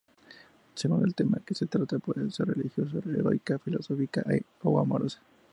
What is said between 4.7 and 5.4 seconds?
amorosa.